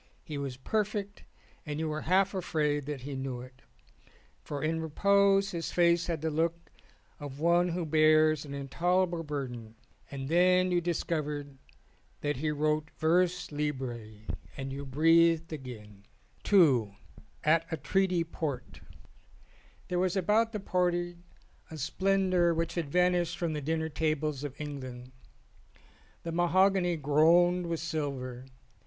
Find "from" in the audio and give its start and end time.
23.37-23.53